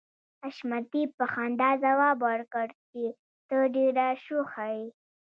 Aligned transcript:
حشمتي 0.43 1.03
په 1.17 1.25
خندا 1.33 1.69
ځواب 1.83 2.17
ورکړ 2.29 2.67
چې 2.87 3.01
ته 3.47 3.57
ډېره 3.75 4.07
شوخه 4.25 4.65
يې 4.77 4.85